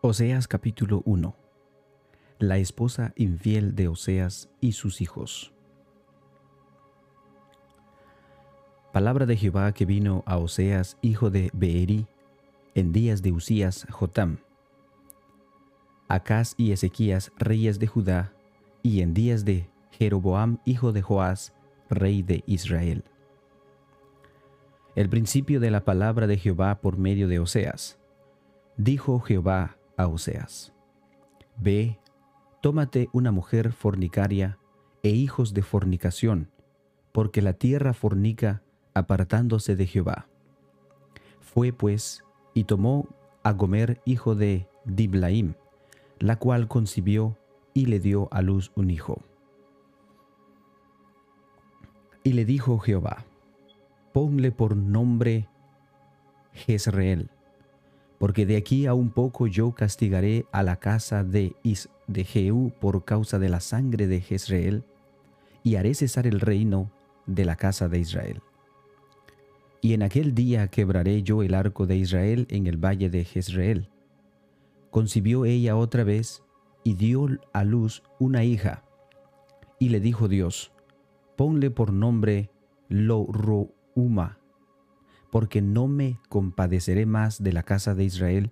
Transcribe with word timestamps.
Oseas 0.00 0.46
capítulo 0.46 1.02
1 1.06 1.34
La 2.38 2.58
esposa 2.58 3.12
infiel 3.16 3.74
de 3.74 3.88
Oseas 3.88 4.48
y 4.60 4.70
sus 4.70 5.00
hijos. 5.00 5.52
Palabra 8.92 9.26
de 9.26 9.36
Jehová 9.36 9.72
que 9.72 9.86
vino 9.86 10.22
a 10.24 10.36
Oseas, 10.36 10.98
hijo 11.02 11.30
de 11.30 11.50
Beeri, 11.52 12.06
en 12.76 12.92
días 12.92 13.22
de 13.22 13.32
Usías 13.32 13.88
Jotam, 13.90 14.38
Acaz 16.06 16.54
y 16.56 16.70
Ezequías, 16.70 17.32
reyes 17.36 17.80
de 17.80 17.88
Judá, 17.88 18.32
y 18.84 19.02
en 19.02 19.14
días 19.14 19.44
de 19.44 19.68
Jeroboam, 19.90 20.58
hijo 20.64 20.92
de 20.92 21.02
Joás, 21.02 21.54
rey 21.90 22.22
de 22.22 22.44
Israel. 22.46 23.02
El 24.94 25.08
principio 25.08 25.58
de 25.58 25.72
la 25.72 25.84
palabra 25.84 26.28
de 26.28 26.38
Jehová 26.38 26.80
por 26.80 26.98
medio 26.98 27.26
de 27.26 27.40
Oseas. 27.40 27.98
Dijo 28.76 29.18
Jehová 29.18 29.77
Ve, 31.56 31.98
tómate 32.62 33.08
una 33.12 33.32
mujer 33.32 33.72
fornicaria 33.72 34.58
e 35.02 35.10
hijos 35.10 35.54
de 35.54 35.62
fornicación, 35.62 36.50
porque 37.10 37.42
la 37.42 37.54
tierra 37.54 37.92
fornica 37.94 38.62
apartándose 38.94 39.74
de 39.74 39.86
Jehová. 39.86 40.28
Fue 41.40 41.72
pues 41.72 42.22
y 42.54 42.64
tomó 42.64 43.08
a 43.42 43.52
Gomer 43.52 44.00
hijo 44.04 44.36
de 44.36 44.68
Diblaim, 44.84 45.54
la 46.20 46.36
cual 46.36 46.68
concibió 46.68 47.36
y 47.74 47.86
le 47.86 47.98
dio 47.98 48.28
a 48.30 48.40
luz 48.40 48.70
un 48.76 48.90
hijo. 48.90 49.22
Y 52.22 52.34
le 52.34 52.44
dijo 52.44 52.78
Jehová, 52.78 53.24
ponle 54.12 54.52
por 54.52 54.76
nombre 54.76 55.48
Jezreel, 56.52 57.30
porque 58.18 58.46
de 58.46 58.56
aquí 58.56 58.86
a 58.86 58.94
un 58.94 59.10
poco 59.10 59.46
yo 59.46 59.72
castigaré 59.72 60.46
a 60.52 60.62
la 60.62 60.76
casa 60.76 61.24
de, 61.24 61.54
Is 61.62 61.88
de 62.06 62.24
Jehú 62.24 62.72
por 62.80 63.04
causa 63.04 63.38
de 63.38 63.48
la 63.48 63.60
sangre 63.60 64.06
de 64.06 64.20
Jezreel, 64.20 64.84
y 65.62 65.76
haré 65.76 65.94
cesar 65.94 66.26
el 66.26 66.40
reino 66.40 66.90
de 67.26 67.44
la 67.44 67.56
casa 67.56 67.88
de 67.88 67.98
Israel. 67.98 68.42
Y 69.80 69.92
en 69.92 70.02
aquel 70.02 70.34
día 70.34 70.68
quebraré 70.68 71.22
yo 71.22 71.42
el 71.42 71.54
arco 71.54 71.86
de 71.86 71.96
Israel 71.96 72.46
en 72.50 72.66
el 72.66 72.76
valle 72.76 73.10
de 73.10 73.24
Jezreel. 73.24 73.88
Concibió 74.90 75.44
ella 75.44 75.76
otra 75.76 76.04
vez 76.04 76.42
y 76.82 76.94
dio 76.94 77.28
a 77.52 77.64
luz 77.64 78.02
una 78.18 78.44
hija. 78.44 78.82
Y 79.78 79.90
le 79.90 80.00
dijo 80.00 80.26
Dios, 80.26 80.72
ponle 81.36 81.70
por 81.70 81.92
nombre 81.92 82.50
Lo-Rohuma, 82.88 84.38
porque 85.30 85.62
no 85.62 85.88
me 85.88 86.18
compadeceré 86.28 87.06
más 87.06 87.42
de 87.42 87.52
la 87.52 87.62
casa 87.62 87.94
de 87.94 88.04
Israel, 88.04 88.50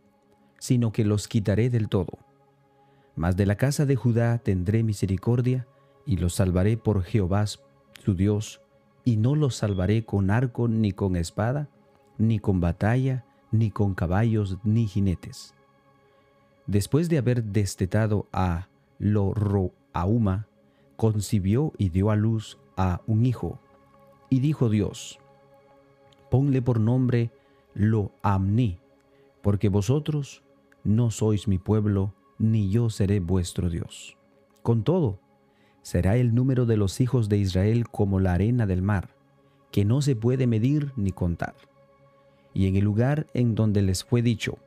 sino 0.58 0.92
que 0.92 1.04
los 1.04 1.28
quitaré 1.28 1.70
del 1.70 1.88
todo. 1.88 2.18
Mas 3.14 3.36
de 3.36 3.46
la 3.46 3.56
casa 3.56 3.86
de 3.86 3.96
Judá 3.96 4.38
tendré 4.38 4.82
misericordia, 4.82 5.66
y 6.04 6.18
los 6.18 6.34
salvaré 6.34 6.76
por 6.76 7.02
Jehová 7.02 7.44
su 7.46 8.14
Dios, 8.14 8.60
y 9.04 9.16
no 9.16 9.34
los 9.34 9.56
salvaré 9.56 10.04
con 10.04 10.30
arco, 10.30 10.68
ni 10.68 10.92
con 10.92 11.16
espada, 11.16 11.68
ni 12.18 12.38
con 12.38 12.60
batalla, 12.60 13.24
ni 13.50 13.70
con 13.70 13.94
caballos, 13.94 14.58
ni 14.64 14.86
jinetes. 14.86 15.54
Después 16.66 17.08
de 17.08 17.18
haber 17.18 17.44
destetado 17.44 18.26
a 18.32 18.68
Lo-Roauma, 18.98 20.46
concibió 20.96 21.72
y 21.78 21.90
dio 21.90 22.10
a 22.10 22.16
luz 22.16 22.58
a 22.76 23.02
un 23.06 23.24
hijo. 23.24 23.60
Y 24.28 24.40
dijo 24.40 24.68
Dios, 24.68 25.20
ponle 26.30 26.62
por 26.62 26.80
nombre 26.80 27.30
Lo 27.74 28.12
Amni, 28.22 28.78
porque 29.42 29.68
vosotros 29.68 30.42
no 30.84 31.10
sois 31.10 31.48
mi 31.48 31.58
pueblo, 31.58 32.14
ni 32.38 32.70
yo 32.70 32.90
seré 32.90 33.20
vuestro 33.20 33.70
Dios. 33.70 34.16
Con 34.62 34.82
todo, 34.82 35.18
será 35.82 36.16
el 36.16 36.34
número 36.34 36.66
de 36.66 36.76
los 36.76 37.00
hijos 37.00 37.28
de 37.28 37.38
Israel 37.38 37.88
como 37.88 38.18
la 38.20 38.34
arena 38.34 38.66
del 38.66 38.82
mar, 38.82 39.14
que 39.70 39.84
no 39.84 40.02
se 40.02 40.16
puede 40.16 40.46
medir 40.46 40.92
ni 40.96 41.12
contar. 41.12 41.54
Y 42.54 42.66
en 42.66 42.76
el 42.76 42.84
lugar 42.84 43.26
en 43.34 43.54
donde 43.54 43.82
les 43.82 44.02
fue 44.02 44.22
dicho, 44.22 44.58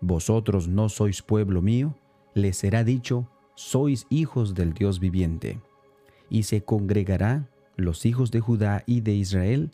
vosotros 0.00 0.68
no 0.68 0.88
sois 0.88 1.22
pueblo 1.22 1.60
mío, 1.60 1.94
les 2.34 2.56
será 2.56 2.84
dicho, 2.84 3.28
sois 3.54 4.06
hijos 4.10 4.54
del 4.54 4.72
Dios 4.72 5.00
viviente. 5.00 5.60
Y 6.30 6.44
se 6.44 6.62
congregarán 6.62 7.48
los 7.76 8.06
hijos 8.06 8.30
de 8.30 8.40
Judá 8.40 8.82
y 8.86 9.00
de 9.00 9.12
Israel, 9.12 9.70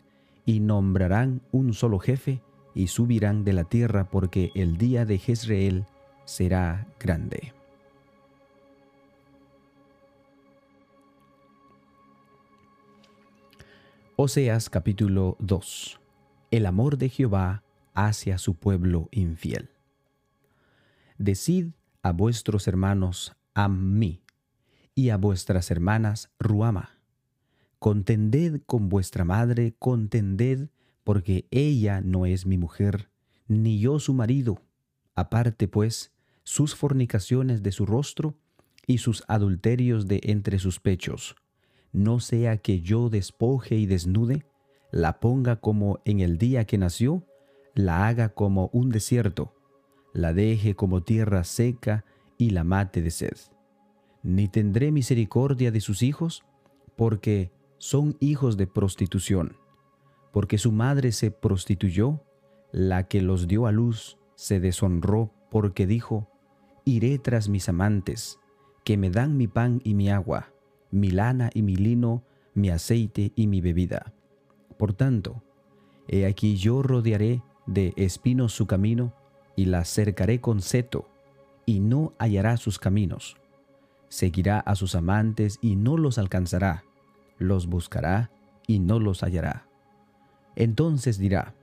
y 0.49 0.61
nombrarán 0.61 1.43
un 1.51 1.75
solo 1.75 1.99
jefe, 1.99 2.41
y 2.73 2.87
subirán 2.87 3.43
de 3.43 3.53
la 3.53 3.65
tierra 3.65 4.09
porque 4.09 4.51
el 4.55 4.77
día 4.77 5.05
de 5.05 5.19
Jezreel 5.19 5.85
será 6.25 6.87
grande. 6.99 7.53
Oseas 14.15 14.71
capítulo 14.71 15.35
2 15.37 15.99
El 16.49 16.65
amor 16.65 16.97
de 16.97 17.09
Jehová 17.09 17.61
hacia 17.93 18.39
su 18.39 18.55
pueblo 18.55 19.07
infiel. 19.11 19.69
Decid 21.19 21.73
a 22.01 22.11
vuestros 22.11 22.67
hermanos 22.67 23.35
Ammi 23.53 24.23
y 24.95 25.11
a 25.11 25.17
vuestras 25.17 25.69
hermanas 25.69 26.31
Ruama 26.39 26.98
Contended 27.79 28.61
con 28.65 28.89
vuestra 28.89 29.23
madre, 29.23 29.73
contended, 29.79 30.69
porque 31.05 31.47
ella 31.49 32.01
no 32.01 32.25
es 32.25 32.45
mi 32.45 32.57
mujer, 32.57 33.09
ni 33.47 33.79
yo 33.79 33.99
su 33.99 34.13
marido. 34.13 34.61
Aparte, 35.15 35.67
pues, 35.67 36.11
sus 36.43 36.75
fornicaciones 36.75 37.63
de 37.63 37.71
su 37.71 37.85
rostro 37.85 38.35
y 38.85 38.97
sus 38.97 39.23
adulterios 39.27 40.07
de 40.07 40.19
entre 40.23 40.59
sus 40.59 40.79
pechos. 40.79 41.35
No 41.93 42.19
sea 42.19 42.57
que 42.57 42.81
yo 42.81 43.09
despoje 43.09 43.75
y 43.75 43.85
desnude, 43.85 44.45
la 44.91 45.19
ponga 45.19 45.57
como 45.57 45.99
en 46.05 46.19
el 46.19 46.37
día 46.37 46.65
que 46.65 46.77
nació, 46.77 47.23
la 47.75 48.07
haga 48.07 48.29
como 48.29 48.69
un 48.73 48.89
desierto, 48.89 49.55
la 50.13 50.33
deje 50.33 50.75
como 50.75 51.03
tierra 51.03 51.43
seca 51.43 52.03
y 52.37 52.49
la 52.49 52.63
mate 52.63 53.01
de 53.01 53.11
sed. 53.11 53.37
Ni 54.21 54.47
tendré 54.47 54.91
misericordia 54.91 55.71
de 55.71 55.81
sus 55.81 56.03
hijos, 56.03 56.43
porque 56.95 57.51
son 57.79 58.17
hijos 58.19 58.57
de 58.57 58.67
prostitución, 58.67 59.55
porque 60.31 60.57
su 60.57 60.71
madre 60.71 61.11
se 61.13 61.31
prostituyó, 61.31 62.21
la 62.71 63.07
que 63.07 63.21
los 63.21 63.47
dio 63.47 63.65
a 63.65 63.71
luz 63.71 64.19
se 64.35 64.59
deshonró 64.59 65.33
porque 65.49 65.87
dijo, 65.87 66.29
iré 66.83 67.17
tras 67.17 67.49
mis 67.49 67.69
amantes, 67.69 68.37
que 68.83 68.97
me 68.97 69.09
dan 69.09 69.37
mi 69.37 69.47
pan 69.47 69.81
y 69.83 69.95
mi 69.95 70.09
agua, 70.09 70.51
mi 70.91 71.09
lana 71.09 71.49
y 71.53 71.61
mi 71.61 71.77
lino, 71.77 72.23
mi 72.53 72.69
aceite 72.69 73.31
y 73.35 73.47
mi 73.47 73.61
bebida. 73.61 74.13
Por 74.77 74.93
tanto, 74.93 75.41
he 76.07 76.25
aquí 76.25 76.57
yo 76.57 76.83
rodearé 76.83 77.41
de 77.65 77.93
espinos 77.95 78.53
su 78.53 78.67
camino, 78.67 79.13
y 79.55 79.65
la 79.65 79.83
cercaré 79.83 80.41
con 80.41 80.61
seto, 80.61 81.09
y 81.65 81.79
no 81.79 82.13
hallará 82.17 82.57
sus 82.57 82.77
caminos. 82.77 83.37
Seguirá 84.09 84.59
a 84.59 84.75
sus 84.75 84.95
amantes 84.95 85.59
y 85.61 85.75
no 85.75 85.97
los 85.97 86.17
alcanzará 86.17 86.83
los 87.39 87.67
buscará 87.67 88.29
y 88.67 88.79
no 88.79 88.99
los 88.99 89.23
hallará. 89.23 89.67
Entonces 90.55 91.17
dirá, 91.17 91.55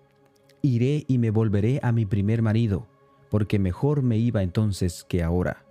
iré 0.63 1.05
y 1.07 1.19
me 1.19 1.31
volveré 1.31 1.79
a 1.83 1.93
mi 1.93 2.07
primer 2.07 2.43
marido, 2.43 2.89
porque 3.31 3.59
mejor 3.59 4.03
me 4.03 4.19
iba 4.19 4.43
entonces 4.43 5.05
que 5.09 5.23
ahora. 5.23 5.65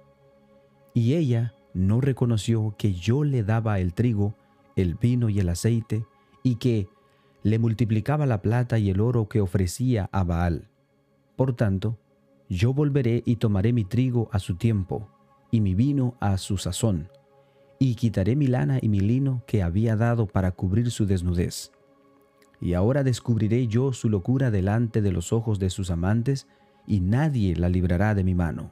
Y 0.94 1.16
ella 1.16 1.54
no 1.74 2.00
reconoció 2.00 2.76
que 2.78 2.94
yo 2.94 3.24
le 3.24 3.44
daba 3.44 3.80
el 3.80 3.94
trigo, 3.94 4.36
el 4.76 4.96
vino 4.96 5.30
y 5.30 5.40
el 5.40 5.50
aceite, 5.50 6.06
y 6.44 6.56
que 6.56 6.88
le 7.44 7.60
multiplicaba 7.60 8.26
la 8.26 8.42
plata 8.42 8.80
y 8.80 8.90
el 8.90 9.02
oro 9.02 9.28
que 9.28 9.42
ofrecía 9.42 10.10
a 10.12 10.24
Baal. 10.24 10.70
Por 11.36 11.54
tanto, 11.56 11.98
yo 12.48 12.74
volveré 12.74 13.24
y 13.26 13.38
tomaré 13.38 13.74
mi 13.74 13.84
trigo 13.84 14.30
a 14.32 14.40
su 14.40 14.56
tiempo, 14.56 15.10
y 15.52 15.62
mi 15.62 15.76
vino 15.76 16.16
a 16.20 16.38
su 16.38 16.58
sazón, 16.58 17.10
y 17.80 17.96
quitaré 17.96 18.36
mi 18.36 18.48
lana 18.48 18.80
y 18.82 18.90
mi 18.90 19.00
lino 19.00 19.44
que 19.48 19.62
había 19.62 19.96
dado 19.96 20.28
para 20.28 20.52
cubrir 20.52 20.92
su 20.92 21.06
desnudez. 21.06 21.72
Y 22.62 22.74
ahora 22.74 23.04
descubriré 23.04 23.68
yo 23.68 23.94
su 23.94 24.10
locura 24.10 24.50
delante 24.50 25.02
de 25.02 25.12
los 25.12 25.34
ojos 25.34 25.60
de 25.60 25.70
sus 25.70 25.92
amantes, 25.92 26.48
y 26.88 27.00
nadie 27.00 27.56
la 27.56 27.68
librará 27.68 28.16
de 28.16 28.24
mi 28.24 28.36
mano. 28.36 28.72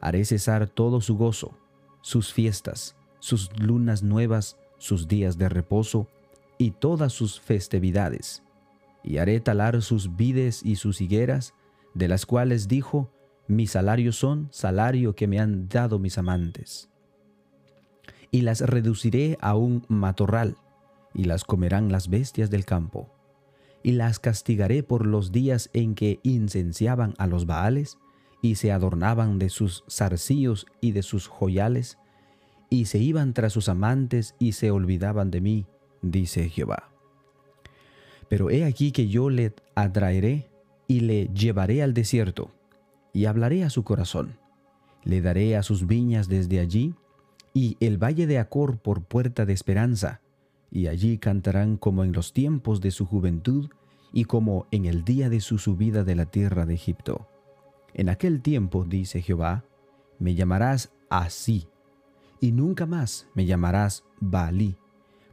Haré 0.00 0.24
cesar 0.24 0.68
todo 0.68 1.00
su 1.00 1.16
gozo, 1.16 1.58
sus 2.00 2.32
fiestas, 2.32 2.96
sus 3.18 3.50
lunas 3.58 4.02
nuevas, 4.02 4.56
sus 4.78 5.08
días 5.08 5.36
de 5.36 5.48
reposo, 5.48 6.08
y 6.56 6.70
todas 6.70 7.12
sus 7.12 7.40
festividades. 7.40 8.42
Y 9.02 9.18
haré 9.18 9.40
talar 9.40 9.82
sus 9.82 10.16
vides 10.16 10.62
y 10.64 10.76
sus 10.76 11.00
higueras, 11.00 11.54
de 11.94 12.08
las 12.08 12.24
cuales 12.24 12.68
dijo, 12.68 13.10
mi 13.46 13.66
salario 13.66 14.12
son 14.12 14.48
salario 14.50 15.14
que 15.14 15.26
me 15.26 15.40
han 15.40 15.68
dado 15.68 15.98
mis 15.98 16.16
amantes 16.16 16.88
y 18.34 18.40
las 18.40 18.62
reduciré 18.62 19.38
a 19.40 19.54
un 19.54 19.84
matorral, 19.86 20.56
y 21.14 21.22
las 21.22 21.44
comerán 21.44 21.92
las 21.92 22.08
bestias 22.08 22.50
del 22.50 22.64
campo. 22.64 23.08
Y 23.84 23.92
las 23.92 24.18
castigaré 24.18 24.82
por 24.82 25.06
los 25.06 25.30
días 25.30 25.70
en 25.72 25.94
que 25.94 26.18
incenciaban 26.24 27.14
a 27.18 27.28
los 27.28 27.46
Baales, 27.46 27.96
y 28.42 28.56
se 28.56 28.72
adornaban 28.72 29.38
de 29.38 29.50
sus 29.50 29.84
zarcillos 29.88 30.66
y 30.80 30.90
de 30.90 31.04
sus 31.04 31.28
joyales, 31.28 31.96
y 32.70 32.86
se 32.86 32.98
iban 32.98 33.34
tras 33.34 33.52
sus 33.52 33.68
amantes 33.68 34.34
y 34.40 34.50
se 34.50 34.72
olvidaban 34.72 35.30
de 35.30 35.40
mí, 35.40 35.66
dice 36.02 36.48
Jehová. 36.48 36.90
Pero 38.28 38.50
he 38.50 38.64
aquí 38.64 38.90
que 38.90 39.06
yo 39.06 39.30
le 39.30 39.54
atraeré 39.76 40.50
y 40.88 40.98
le 41.02 41.28
llevaré 41.28 41.84
al 41.84 41.94
desierto, 41.94 42.50
y 43.12 43.26
hablaré 43.26 43.62
a 43.62 43.70
su 43.70 43.84
corazón. 43.84 44.38
Le 45.04 45.20
daré 45.20 45.56
a 45.56 45.62
sus 45.62 45.86
viñas 45.86 46.26
desde 46.26 46.58
allí, 46.58 46.96
y 47.54 47.76
el 47.80 48.02
valle 48.02 48.26
de 48.26 48.38
Acor 48.38 48.78
por 48.78 49.04
puerta 49.04 49.46
de 49.46 49.52
esperanza, 49.52 50.20
y 50.70 50.88
allí 50.88 51.18
cantarán 51.18 51.76
como 51.76 52.02
en 52.02 52.12
los 52.12 52.32
tiempos 52.32 52.80
de 52.80 52.90
su 52.90 53.06
juventud, 53.06 53.70
y 54.12 54.24
como 54.24 54.66
en 54.70 54.84
el 54.84 55.04
día 55.04 55.28
de 55.28 55.40
su 55.40 55.58
subida 55.58 56.04
de 56.04 56.16
la 56.16 56.26
tierra 56.26 56.66
de 56.66 56.74
Egipto. 56.74 57.28
En 57.94 58.08
aquel 58.08 58.42
tiempo, 58.42 58.84
dice 58.84 59.22
Jehová, 59.22 59.64
me 60.18 60.34
llamarás 60.34 60.92
así, 61.08 61.68
y 62.40 62.52
nunca 62.52 62.86
más 62.86 63.28
me 63.34 63.46
llamarás 63.46 64.04
Baalí, 64.20 64.76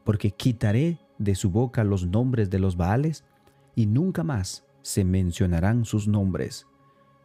porque 0.04 0.32
quitaré 0.32 1.00
de 1.18 1.36
su 1.36 1.50
boca 1.50 1.84
los 1.84 2.06
nombres 2.06 2.50
de 2.50 2.60
los 2.60 2.78
Baales, 2.78 3.24
y 3.76 3.88
nunca 3.88 4.24
más 4.24 4.64
se 4.84 5.04
mencionarán 5.04 5.86
sus 5.86 6.08
nombres. 6.08 6.68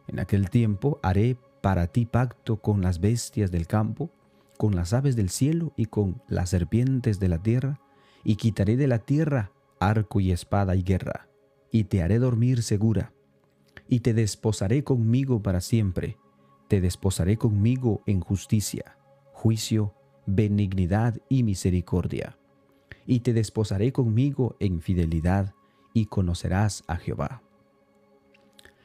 En 0.07 0.19
aquel 0.19 0.49
tiempo 0.49 0.99
haré 1.03 1.37
para 1.61 1.87
ti 1.87 2.05
pacto 2.05 2.57
con 2.57 2.81
las 2.81 2.99
bestias 2.99 3.51
del 3.51 3.67
campo, 3.67 4.11
con 4.57 4.75
las 4.75 4.93
aves 4.93 5.15
del 5.15 5.29
cielo 5.29 5.73
y 5.75 5.85
con 5.85 6.21
las 6.27 6.49
serpientes 6.49 7.19
de 7.19 7.29
la 7.29 7.41
tierra, 7.41 7.79
y 8.23 8.35
quitaré 8.35 8.75
de 8.75 8.87
la 8.87 8.99
tierra 8.99 9.51
arco 9.79 10.19
y 10.19 10.31
espada 10.31 10.75
y 10.75 10.83
guerra 10.83 11.27
y 11.71 11.85
te 11.85 12.01
haré 12.01 12.19
dormir 12.19 12.63
segura, 12.63 13.13
y 13.87 14.01
te 14.01 14.13
desposaré 14.13 14.83
conmigo 14.83 15.41
para 15.41 15.61
siempre, 15.61 16.17
te 16.67 16.81
desposaré 16.81 17.37
conmigo 17.37 18.01
en 18.05 18.19
justicia, 18.19 18.97
juicio, 19.31 19.93
benignidad 20.25 21.19
y 21.29 21.43
misericordia, 21.43 22.37
y 23.05 23.21
te 23.21 23.33
desposaré 23.33 23.91
conmigo 23.91 24.55
en 24.59 24.81
fidelidad, 24.81 25.53
y 25.93 26.07
conocerás 26.07 26.83
a 26.87 26.97
Jehová. 26.97 27.41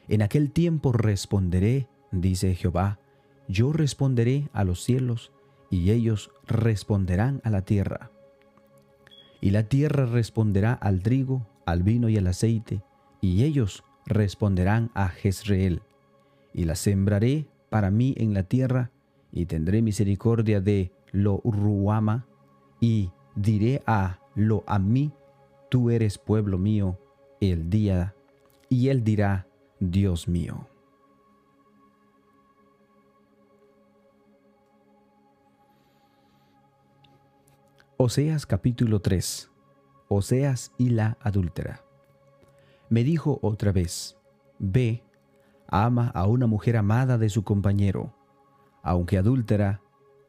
En 0.07 0.21
aquel 0.21 0.51
tiempo 0.51 0.91
responderé, 0.91 1.87
dice 2.11 2.55
Jehová, 2.55 2.99
yo 3.47 3.71
responderé 3.73 4.49
a 4.53 4.63
los 4.63 4.83
cielos, 4.83 5.31
y 5.73 5.89
ellos 5.89 6.29
responderán 6.45 7.41
a 7.43 7.49
la 7.49 7.63
tierra. 7.63 8.11
Y 9.41 9.49
la 9.49 9.63
tierra 9.63 10.05
responderá 10.05 10.73
al 10.73 11.01
trigo, 11.01 11.47
al 11.65 11.81
vino 11.81 12.09
y 12.09 12.17
al 12.17 12.27
aceite, 12.27 12.83
y 13.21 13.43
ellos 13.43 13.83
responderán 14.05 14.91
a 14.93 15.07
Jezreel. 15.07 15.81
Y 16.53 16.65
la 16.65 16.75
sembraré 16.75 17.47
para 17.71 17.89
mí 17.89 18.13
en 18.17 18.35
la 18.35 18.43
tierra, 18.43 18.91
y 19.31 19.47
tendré 19.47 19.81
misericordia 19.81 20.61
de 20.61 20.91
lo 21.11 21.41
Ruama, 21.43 22.27
y 22.79 23.09
diré 23.35 23.81
a 23.87 24.19
lo 24.35 24.63
a 24.67 24.77
mí, 24.77 25.11
tú 25.69 25.89
eres 25.89 26.19
pueblo 26.19 26.59
mío, 26.59 26.99
el 27.41 27.71
día, 27.71 28.13
y 28.69 28.89
él 28.89 29.03
dirá, 29.03 29.47
Dios 29.79 30.27
mío. 30.27 30.67
Oseas 38.05 38.45
capítulo 38.45 38.99
3 38.99 39.49
Oseas 40.09 40.73
y 40.77 40.89
la 40.89 41.17
adúltera. 41.21 41.85
Me 42.89 43.05
dijo 43.05 43.39
otra 43.41 43.71
vez, 43.71 44.17
ve, 44.59 45.05
ama 45.69 46.09
a 46.09 46.27
una 46.27 46.45
mujer 46.45 46.75
amada 46.75 47.17
de 47.17 47.29
su 47.29 47.45
compañero, 47.45 48.13
aunque 48.81 49.17
adúltera, 49.17 49.79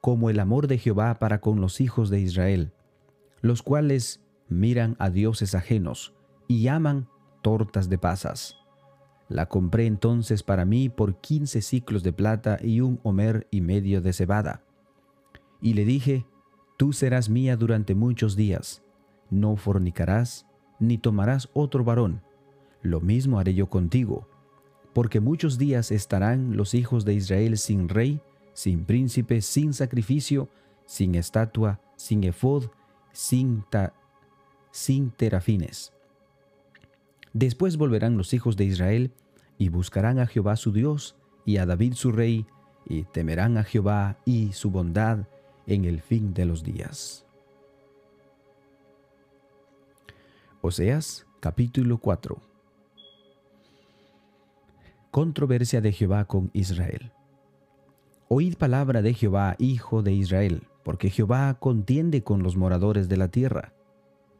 como 0.00 0.30
el 0.30 0.38
amor 0.38 0.68
de 0.68 0.78
Jehová 0.78 1.18
para 1.18 1.40
con 1.40 1.60
los 1.60 1.80
hijos 1.80 2.10
de 2.10 2.20
Israel, 2.20 2.72
los 3.40 3.60
cuales 3.64 4.22
miran 4.48 4.94
a 5.00 5.10
dioses 5.10 5.56
ajenos 5.56 6.14
y 6.46 6.68
aman 6.68 7.08
tortas 7.42 7.88
de 7.88 7.98
pasas. 7.98 8.54
La 9.28 9.46
compré 9.46 9.86
entonces 9.86 10.44
para 10.44 10.64
mí 10.64 10.90
por 10.90 11.20
quince 11.20 11.60
ciclos 11.60 12.04
de 12.04 12.12
plata 12.12 12.56
y 12.62 12.82
un 12.82 13.00
homer 13.02 13.48
y 13.50 13.62
medio 13.62 14.00
de 14.00 14.12
cebada. 14.12 14.62
Y 15.60 15.74
le 15.74 15.84
dije, 15.84 16.24
tú 16.76 16.92
serás 16.92 17.28
mía 17.28 17.56
durante 17.56 17.94
muchos 17.94 18.36
días, 18.36 18.82
no 19.30 19.56
fornicarás, 19.56 20.46
ni 20.78 20.98
tomarás 20.98 21.48
otro 21.52 21.84
varón. 21.84 22.22
Lo 22.82 23.00
mismo 23.00 23.38
haré 23.38 23.54
yo 23.54 23.68
contigo, 23.68 24.28
porque 24.92 25.20
muchos 25.20 25.58
días 25.58 25.90
estarán 25.90 26.56
los 26.56 26.74
hijos 26.74 27.04
de 27.04 27.14
Israel 27.14 27.58
sin 27.58 27.88
rey, 27.88 28.20
sin 28.52 28.84
príncipe, 28.84 29.40
sin 29.40 29.72
sacrificio, 29.72 30.48
sin 30.86 31.14
estatua, 31.14 31.80
sin 31.96 32.24
efod, 32.24 32.66
sin, 33.12 33.64
sin 34.70 35.10
terafines. 35.10 35.92
Después 37.32 37.76
volverán 37.76 38.16
los 38.16 38.32
hijos 38.34 38.56
de 38.56 38.64
Israel 38.64 39.12
y 39.58 39.68
buscarán 39.68 40.18
a 40.18 40.26
Jehová 40.26 40.56
su 40.56 40.72
Dios 40.72 41.16
y 41.44 41.56
a 41.56 41.66
David 41.66 41.94
su 41.94 42.12
rey, 42.12 42.46
y 42.86 43.04
temerán 43.04 43.56
a 43.56 43.64
Jehová 43.64 44.18
y 44.26 44.52
su 44.52 44.70
bondad 44.70 45.26
en 45.66 45.84
el 45.84 46.00
fin 46.00 46.34
de 46.34 46.44
los 46.44 46.62
días. 46.62 47.24
Oseas 50.60 51.26
capítulo 51.40 51.98
4 51.98 52.40
Controversia 55.10 55.80
de 55.80 55.92
Jehová 55.92 56.24
con 56.24 56.50
Israel. 56.54 57.12
Oíd 58.28 58.56
palabra 58.56 59.00
de 59.02 59.14
Jehová, 59.14 59.54
hijo 59.58 60.02
de 60.02 60.12
Israel, 60.12 60.62
porque 60.82 61.10
Jehová 61.10 61.54
contiende 61.60 62.24
con 62.24 62.42
los 62.42 62.56
moradores 62.56 63.08
de 63.08 63.16
la 63.16 63.28
tierra, 63.28 63.74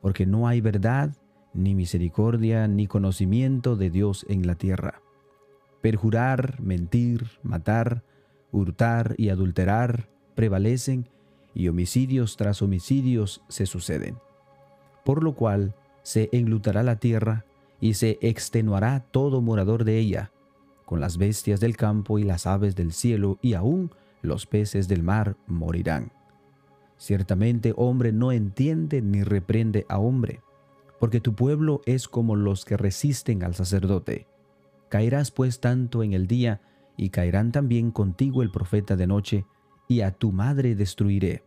porque 0.00 0.26
no 0.26 0.49
hay 0.49 0.61
verdad, 0.61 1.15
ni 1.53 1.75
misericordia, 1.75 2.67
ni 2.67 2.87
conocimiento 2.87 3.76
de 3.76 3.91
Dios 3.91 4.26
en 4.29 4.47
la 4.47 4.56
tierra. 4.56 5.00
Perjurar, 5.81 6.61
mentir, 6.61 7.29
matar, 7.43 8.03
hurtar 8.50 9.15
y 9.17 9.29
adulterar 9.29 10.09
prevalecen, 10.35 11.09
y 11.54 11.68
homicidios 11.68 12.36
tras 12.36 12.62
homicidios 12.62 13.42
se 13.48 13.66
suceden. 13.66 14.18
Por 15.04 15.22
lo 15.22 15.34
cual, 15.34 15.74
se 16.02 16.28
enlutará 16.32 16.82
la 16.82 16.96
tierra 16.96 17.44
y 17.80 17.94
se 17.94 18.18
extenuará 18.20 19.04
todo 19.10 19.40
morador 19.40 19.84
de 19.84 19.98
ella, 19.98 20.32
con 20.84 21.00
las 21.00 21.16
bestias 21.16 21.60
del 21.60 21.76
campo 21.76 22.18
y 22.18 22.24
las 22.24 22.46
aves 22.46 22.76
del 22.76 22.92
cielo 22.92 23.38
y 23.40 23.54
aún 23.54 23.90
los 24.22 24.46
peces 24.46 24.88
del 24.88 25.02
mar 25.02 25.37
morirán. 25.46 26.12
Ciertamente 26.96 27.73
hombre 27.76 28.12
no 28.12 28.32
entiende 28.32 29.02
ni 29.02 29.23
reprende 29.23 29.87
a 29.88 29.99
hombre, 29.99 30.40
porque 31.00 31.20
tu 31.20 31.34
pueblo 31.34 31.82
es 31.87 32.08
como 32.08 32.37
los 32.37 32.64
que 32.64 32.76
resisten 32.76 33.42
al 33.42 33.54
sacerdote. 33.54 34.26
Caerás 34.88 35.30
pues 35.30 35.61
tanto 35.61 36.02
en 36.02 36.12
el 36.12 36.26
día, 36.26 36.61
y 36.96 37.11
caerán 37.11 37.50
también 37.50 37.90
contigo 37.90 38.42
el 38.42 38.50
profeta 38.50 38.96
de 38.96 39.06
noche, 39.06 39.46
y 39.88 40.00
a 40.00 40.11
tu 40.11 40.33
madre 40.33 40.75
destruiré. 40.75 41.43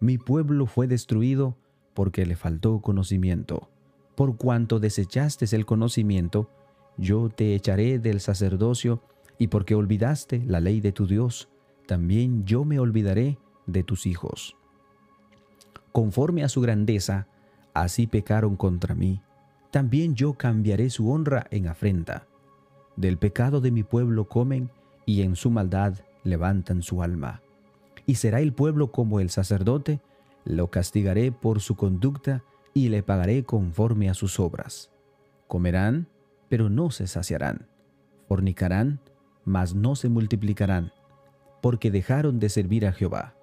Mi 0.00 0.18
pueblo 0.18 0.66
fue 0.66 0.86
destruido, 0.86 1.56
porque 1.94 2.24
le 2.26 2.36
faltó 2.36 2.80
conocimiento. 2.80 3.68
Por 4.14 4.36
cuanto 4.36 4.78
desechaste 4.78 5.44
el 5.56 5.66
conocimiento, 5.66 6.50
yo 6.96 7.28
te 7.28 7.54
echaré 7.54 7.98
del 7.98 8.20
sacerdocio, 8.20 9.02
y 9.38 9.48
porque 9.48 9.74
olvidaste 9.74 10.42
la 10.46 10.60
ley 10.60 10.80
de 10.80 10.92
tu 10.92 11.06
Dios, 11.06 11.48
también 11.86 12.44
yo 12.44 12.64
me 12.64 12.78
olvidaré 12.80 13.38
de 13.66 13.82
tus 13.84 14.06
hijos. 14.06 14.56
Conforme 15.92 16.44
a 16.44 16.48
su 16.48 16.60
grandeza, 16.60 17.28
así 17.74 18.06
pecaron 18.06 18.56
contra 18.56 18.94
mí, 18.94 19.22
también 19.70 20.14
yo 20.14 20.34
cambiaré 20.34 20.90
su 20.90 21.10
honra 21.10 21.46
en 21.50 21.68
afrenta. 21.68 22.26
Del 22.96 23.18
pecado 23.18 23.60
de 23.60 23.70
mi 23.70 23.82
pueblo 23.82 24.28
comen, 24.28 24.70
y 25.06 25.22
en 25.22 25.36
su 25.36 25.50
maldad 25.50 25.94
levantan 26.24 26.82
su 26.82 27.02
alma. 27.02 27.42
Y 28.08 28.14
será 28.14 28.40
el 28.40 28.54
pueblo 28.54 28.90
como 28.90 29.20
el 29.20 29.28
sacerdote, 29.28 30.00
lo 30.46 30.70
castigaré 30.70 31.30
por 31.30 31.60
su 31.60 31.76
conducta 31.76 32.42
y 32.72 32.88
le 32.88 33.02
pagaré 33.02 33.44
conforme 33.44 34.08
a 34.08 34.14
sus 34.14 34.40
obras. 34.40 34.90
Comerán, 35.46 36.08
pero 36.48 36.70
no 36.70 36.90
se 36.90 37.06
saciarán. 37.06 37.68
Fornicarán, 38.26 38.98
mas 39.44 39.74
no 39.74 39.94
se 39.94 40.08
multiplicarán, 40.08 40.90
porque 41.60 41.90
dejaron 41.90 42.38
de 42.38 42.48
servir 42.48 42.86
a 42.86 42.92
Jehová. 42.92 43.34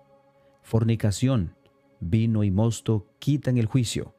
Fornicación, 0.64 1.54
vino 2.00 2.44
y 2.44 2.50
mosto 2.50 3.06
quitan 3.20 3.60
el 3.60 3.68
juicio. 3.68 4.16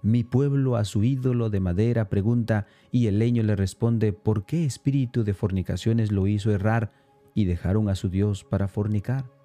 Mi 0.00 0.24
pueblo 0.24 0.76
a 0.76 0.86
su 0.86 1.04
ídolo 1.04 1.50
de 1.50 1.60
madera 1.60 2.08
pregunta, 2.08 2.66
y 2.90 3.08
el 3.08 3.18
leño 3.18 3.42
le 3.42 3.56
responde, 3.56 4.14
¿por 4.14 4.46
qué 4.46 4.64
espíritu 4.64 5.22
de 5.22 5.34
fornicaciones 5.34 6.10
lo 6.10 6.26
hizo 6.26 6.50
errar 6.50 6.94
y 7.34 7.44
dejaron 7.44 7.90
a 7.90 7.94
su 7.94 8.08
Dios 8.08 8.42
para 8.42 8.68
fornicar? 8.68 9.41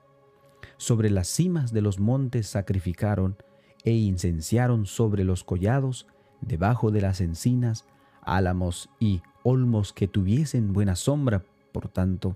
Sobre 0.78 1.10
las 1.10 1.28
cimas 1.28 1.72
de 1.72 1.82
los 1.82 2.00
montes 2.00 2.48
sacrificaron 2.48 3.38
e 3.84 3.92
incenciaron 3.92 4.86
sobre 4.86 5.24
los 5.24 5.44
collados, 5.44 6.08
debajo 6.42 6.92
de 6.92 7.02
las 7.02 7.22
encinas, 7.22 7.86
álamos 8.22 8.90
y 9.00 9.22
olmos 9.44 9.94
que 9.94 10.08
tuviesen 10.08 10.74
buena 10.74 10.96
sombra 10.96 11.44
Por 11.72 11.88
tanto, 11.88 12.36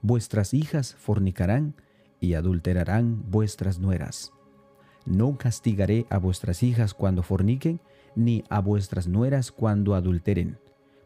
vuestras 0.00 0.54
hijas 0.54 0.94
fornicarán 0.94 1.74
y 2.20 2.34
adulterarán 2.34 3.24
vuestras 3.30 3.78
nueras. 3.78 4.32
No 5.04 5.36
castigaré 5.36 6.06
a 6.10 6.18
vuestras 6.18 6.62
hijas 6.62 6.94
cuando 6.94 7.22
forniquen, 7.22 7.80
ni 8.14 8.44
a 8.48 8.60
vuestras 8.60 9.08
nueras 9.08 9.50
cuando 9.50 9.94
adulteren, 9.94 10.58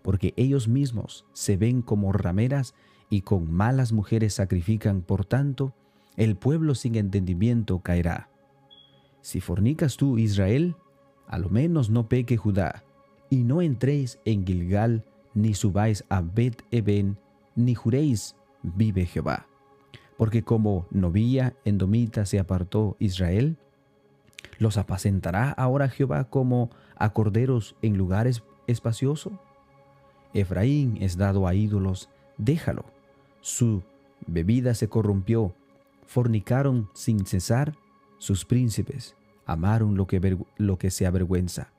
porque 0.03 0.35
ellos 0.37 0.69
mismos 0.69 1.25
se 1.33 1.57
ven 1.57 1.81
como 1.81 2.13
rameras 2.13 2.75
y 3.09 3.23
con 3.23 3.51
malas 3.51 3.93
mujeres 3.93 4.35
sacrifican, 4.35 5.03
por 5.03 5.25
tanto, 5.25 5.75
el 6.17 6.37
pueblo 6.37 6.75
sin 6.75 6.97
entendimiento 6.97 7.81
caerá. 7.81 8.29
Si 9.21 9.41
fornicas 9.41 9.97
tú, 9.97 10.19
Israel, 10.19 10.77
a 11.27 11.39
lo 11.39 11.49
menos 11.49 11.91
no 11.91 12.09
peque 12.09 12.37
Judá, 12.37 12.85
y 13.29 13.45
no 13.45 13.61
entréis 13.61 14.21
en 14.25 14.47
Gilgal, 14.47 15.05
ni 15.35 15.55
subáis 15.55 16.05
a 16.09 16.21
Bet 16.21 16.63
Eben, 16.71 17.19
ni 17.55 17.75
juréis, 17.75 18.37
vive 18.63 19.07
Jehová. 19.07 19.47
Porque 20.17 20.43
como 20.43 20.87
novilla 20.91 21.55
endomita 21.65 22.25
se 22.25 22.39
apartó 22.39 22.97
Israel, 22.99 23.57
¿los 24.59 24.79
apacentará 24.79 25.51
ahora 25.51 25.89
Jehová 25.89 26.25
como 26.25 26.71
a 26.97 27.13
corderos 27.13 27.77
en 27.83 27.99
lugares 27.99 28.43
espaciosos? 28.67 29.35
Efraín 30.33 30.99
es 31.01 31.17
dado 31.17 31.47
a 31.47 31.55
ídolos, 31.55 32.09
déjalo. 32.39 32.85
Su 33.41 33.83
bebida 34.27 34.75
se 34.75 34.89
corrompió, 34.89 35.55
fornicaron 36.07 36.89
sin 36.95 37.27
cesar 37.27 37.77
sus 38.19 38.45
príncipes, 38.45 39.17
amaron 39.45 39.97
lo 39.97 40.07
que, 40.07 40.39
lo 40.57 40.79
que 40.79 40.91
se 40.91 41.07
avergüenza. 41.07 41.73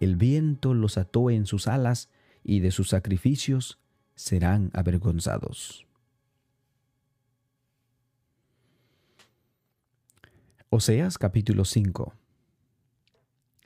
El 0.00 0.16
viento 0.16 0.74
los 0.74 0.98
ató 0.98 1.30
en 1.30 1.46
sus 1.46 1.68
alas 1.68 2.08
y 2.42 2.60
de 2.60 2.70
sus 2.70 2.88
sacrificios 2.88 3.78
serán 4.14 4.70
avergonzados. 4.72 5.86
Oseas 10.70 11.18
capítulo 11.18 11.64
5 11.64 12.14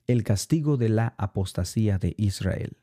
El 0.07 0.25
castigo 0.25 0.77
de 0.77 0.89
la 0.89 1.15
apostasía 1.19 1.99
de 1.99 2.15
Israel. 2.17 2.79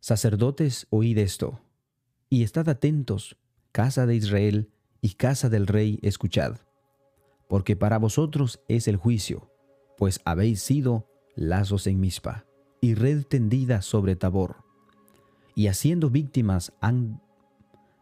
Sacerdotes, 0.00 0.86
oíd 0.90 1.18
esto, 1.18 1.60
y 2.30 2.44
estad 2.44 2.68
atentos, 2.68 3.36
casa 3.76 4.06
de 4.06 4.16
Israel 4.16 4.70
y 5.02 5.16
casa 5.16 5.50
del 5.50 5.66
rey, 5.66 5.98
escuchad 6.00 6.56
porque 7.46 7.76
para 7.76 7.98
vosotros 7.98 8.62
es 8.68 8.88
el 8.88 8.96
juicio, 8.96 9.50
pues 9.98 10.22
habéis 10.24 10.62
sido 10.62 11.06
lazos 11.34 11.86
en 11.86 12.00
mispa 12.00 12.46
y 12.80 12.94
red 12.94 13.24
tendida 13.24 13.82
sobre 13.82 14.16
Tabor, 14.16 14.64
y 15.54 15.66
haciendo 15.66 16.08
víctimas 16.08 16.72
han 16.80 17.20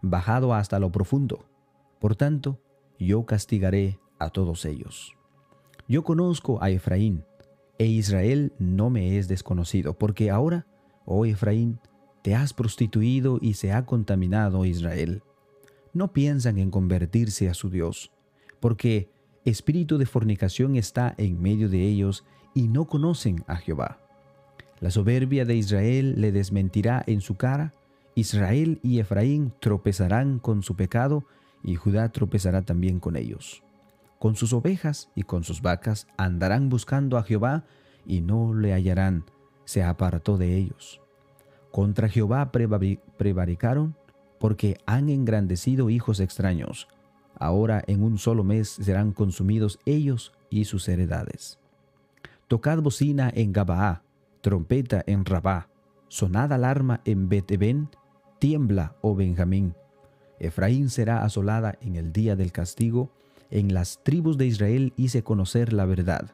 bajado 0.01 0.55
hasta 0.55 0.79
lo 0.79 0.93
profundo. 0.93 1.45
Por 1.99 2.15
tanto, 2.15 2.61
yo 3.01 3.27
castigaré 3.27 3.99
a 4.21 4.31
todos 4.31 4.67
ellos. 4.67 5.17
Yo 5.89 6.05
conozco 6.05 6.63
a 6.63 6.71
Efraín, 6.71 7.25
e 7.79 7.87
Israel 7.87 8.53
no 8.61 8.91
me 8.91 9.19
es 9.19 9.27
desconocido, 9.27 9.99
porque 9.99 10.31
ahora, 10.31 10.69
oh 11.05 11.27
Efraín, 11.27 11.81
te 12.23 12.37
has 12.37 12.55
prostituido 12.55 13.39
y 13.41 13.55
se 13.55 13.73
ha 13.73 13.85
contaminado 13.85 14.65
Israel. 14.65 15.25
No 15.95 16.13
piensan 16.13 16.59
en 16.59 16.71
convertirse 16.71 17.49
a 17.49 17.55
su 17.55 17.71
Dios, 17.71 18.11
porque 18.61 19.09
espíritu 19.45 19.97
de 19.97 20.07
fornicación 20.07 20.77
está 20.77 21.15
en 21.17 21.41
medio 21.41 21.69
de 21.69 21.83
ellos 21.83 22.25
y 22.53 22.69
no 22.69 22.87
conocen 22.87 23.45
a 23.47 23.57
Jehová. 23.57 24.01
La 24.81 24.91
soberbia 24.91 25.45
de 25.45 25.55
Israel 25.55 26.21
le 26.21 26.33
desmentirá 26.33 27.03
en 27.07 27.21
su 27.21 27.37
cara, 27.37 27.75
Israel 28.17 28.81
y 28.83 28.99
Efraín 28.99 29.53
tropezarán 29.61 30.39
con 30.39 30.63
su 30.63 30.77
pecado, 30.77 31.25
y 31.63 31.77
Judá 31.77 32.11
tropezará 32.11 32.63
también 32.63 33.01
con 33.01 33.17
ellos. 33.17 33.63
Con 34.19 34.37
sus 34.37 34.53
ovejas 34.53 35.11
y 35.15 35.23
con 35.23 35.45
sus 35.45 35.63
vacas 35.63 36.07
andarán 36.17 36.69
buscando 36.69 37.17
a 37.17 37.23
Jehová, 37.23 37.65
y 38.07 38.21
no 38.21 38.53
le 38.53 38.73
hallarán, 38.73 39.25
se 39.65 39.83
apartó 39.83 40.37
de 40.37 40.57
ellos. 40.57 41.01
Contra 41.71 42.09
Jehová 42.09 42.53
prevaricaron, 42.53 43.97
porque 44.39 44.79
han 44.87 45.09
engrandecido 45.09 45.91
hijos 45.91 46.21
extraños, 46.21 46.89
Ahora 47.39 47.83
en 47.87 48.03
un 48.03 48.19
solo 48.19 48.45
mes 48.45 48.69
serán 48.69 49.13
consumidos 49.13 49.79
ellos 49.85 50.33
y 50.51 50.65
sus 50.65 50.89
heredades. 50.89 51.59
Tocad 52.49 52.81
bocina 52.81 53.31
en 53.35 53.53
Gabaá, 53.53 54.03
trompeta 54.41 55.03
en 55.07 55.25
Rabá, 55.25 55.69
sonad 56.09 56.53
alarma 56.53 57.01
en 57.05 57.29
Beteben, 57.29 57.89
tiembla, 58.39 58.97
oh 59.01 59.15
Benjamín. 59.15 59.75
Efraín 60.39 60.91
será 60.91 61.25
asolada 61.25 61.77
en 61.81 61.97
el 61.97 62.13
día 62.13 62.37
del 62.37 62.53
castigo, 62.53 63.11
en 63.51 63.73
las 63.73 64.03
tribus 64.03 64.37
de 64.37 64.47
Israel 64.47 64.93
hice 64.97 65.23
conocer 65.23 65.73
la 65.73 65.87
verdad. 65.87 66.31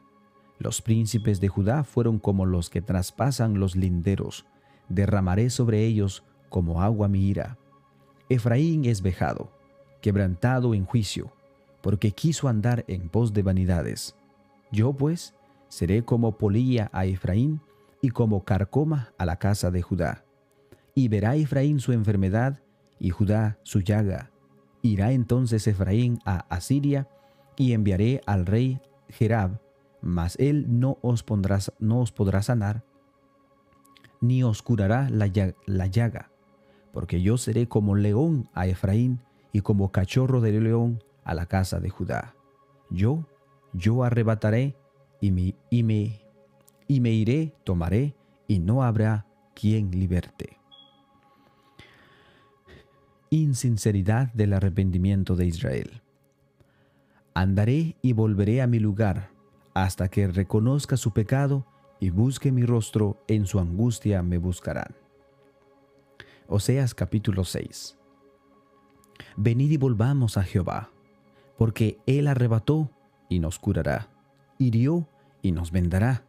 Los 0.59 0.81
príncipes 0.81 1.39
de 1.39 1.47
Judá 1.47 1.83
fueron 1.83 2.19
como 2.19 2.45
los 2.45 2.69
que 2.69 2.81
traspasan 2.81 3.59
los 3.59 3.75
linderos, 3.75 4.45
derramaré 4.89 5.49
sobre 5.49 5.85
ellos 5.85 6.23
como 6.49 6.81
agua 6.81 7.07
mi 7.07 7.27
ira. 7.27 7.57
Efraín 8.31 8.85
es 8.85 9.01
vejado, 9.01 9.51
quebrantado 9.99 10.73
en 10.73 10.85
juicio, 10.85 11.33
porque 11.81 12.11
quiso 12.11 12.47
andar 12.47 12.85
en 12.87 13.09
pos 13.09 13.33
de 13.33 13.43
vanidades. 13.43 14.15
Yo 14.71 14.93
pues 14.93 15.35
seré 15.67 16.05
como 16.05 16.37
polilla 16.37 16.89
a 16.93 17.03
Efraín 17.03 17.59
y 18.01 18.11
como 18.11 18.45
carcoma 18.45 19.11
a 19.17 19.25
la 19.25 19.35
casa 19.35 19.69
de 19.69 19.81
Judá. 19.81 20.23
Y 20.95 21.09
verá 21.09 21.35
Efraín 21.35 21.81
su 21.81 21.91
enfermedad 21.91 22.61
y 22.99 23.09
Judá 23.09 23.59
su 23.63 23.81
llaga. 23.81 24.31
Irá 24.81 25.11
entonces 25.11 25.67
Efraín 25.67 26.19
a 26.23 26.45
Asiria 26.47 27.09
y 27.57 27.73
enviaré 27.73 28.21
al 28.25 28.45
rey 28.45 28.79
Jerab, 29.09 29.59
mas 30.01 30.37
él 30.39 30.67
no 30.69 30.99
os, 31.01 31.21
pondrá, 31.23 31.59
no 31.79 31.99
os 31.99 32.13
podrá 32.13 32.41
sanar, 32.41 32.85
ni 34.21 34.41
os 34.41 34.61
curará 34.61 35.09
la 35.09 35.27
llaga, 35.27 36.30
porque 36.91 37.21
yo 37.21 37.37
seré 37.37 37.67
como 37.67 37.95
león 37.95 38.49
a 38.53 38.67
Efraín 38.67 39.19
y 39.53 39.61
como 39.61 39.91
cachorro 39.91 40.41
de 40.41 40.59
león 40.59 41.03
a 41.23 41.33
la 41.33 41.45
casa 41.45 41.79
de 41.79 41.89
Judá. 41.89 42.35
Yo, 42.89 43.25
yo 43.73 44.03
arrebataré 44.03 44.75
y 45.19 45.31
me, 45.31 45.55
y 45.69 45.83
me, 45.83 46.21
y 46.87 46.99
me 46.99 47.11
iré, 47.11 47.53
tomaré, 47.63 48.15
y 48.47 48.59
no 48.59 48.83
habrá 48.83 49.25
quien 49.53 49.91
liberte. 49.91 50.57
Insinceridad 53.29 54.33
del 54.33 54.53
arrepentimiento 54.53 55.35
de 55.35 55.45
Israel. 55.45 56.01
Andaré 57.33 57.95
y 58.01 58.11
volveré 58.11 58.61
a 58.61 58.67
mi 58.67 58.79
lugar 58.79 59.29
hasta 59.73 60.09
que 60.09 60.27
reconozca 60.27 60.97
su 60.97 61.11
pecado 61.11 61.65
y 62.01 62.09
busque 62.09 62.51
mi 62.51 62.63
rostro, 62.63 63.23
en 63.27 63.45
su 63.45 63.59
angustia 63.59 64.21
me 64.21 64.37
buscarán. 64.37 64.95
Oseas 66.53 66.93
capítulo 66.93 67.45
6 67.45 67.97
Venid 69.37 69.71
y 69.71 69.77
volvamos 69.77 70.35
a 70.35 70.43
Jehová, 70.43 70.89
porque 71.57 71.97
Él 72.05 72.27
arrebató 72.27 72.91
y 73.29 73.39
nos 73.39 73.57
curará, 73.57 74.09
hirió 74.57 75.07
y 75.41 75.53
nos 75.53 75.71
vendará, 75.71 76.25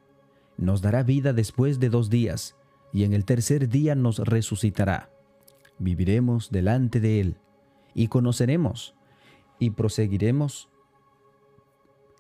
nos 0.57 0.81
dará 0.81 1.02
vida 1.02 1.33
después 1.33 1.81
de 1.81 1.88
dos 1.88 2.09
días, 2.09 2.55
y 2.93 3.02
en 3.02 3.14
el 3.14 3.25
tercer 3.25 3.69
día 3.69 3.97
nos 3.97 4.21
resucitará. 4.21 5.11
Viviremos 5.81 6.52
delante 6.52 7.00
de 7.00 7.21
Él, 7.21 7.37
y 7.93 8.07
conoceremos, 8.07 8.95
y 9.59 9.71
proseguiremos 9.71 10.69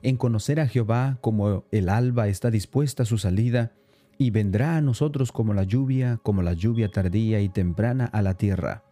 en 0.02 0.16
conocer 0.16 0.58
a 0.58 0.66
Jehová 0.66 1.18
como 1.20 1.66
el 1.70 1.88
alba 1.88 2.26
está 2.26 2.50
dispuesta 2.50 3.04
a 3.04 3.06
su 3.06 3.18
salida, 3.18 3.76
y 4.18 4.30
vendrá 4.30 4.76
a 4.76 4.80
nosotros 4.80 5.32
como 5.32 5.54
la 5.54 5.64
lluvia, 5.64 6.18
como 6.22 6.42
la 6.42 6.52
lluvia 6.52 6.88
tardía 6.88 7.40
y 7.40 7.48
temprana 7.48 8.04
a 8.06 8.22
la 8.22 8.34
tierra 8.34 8.84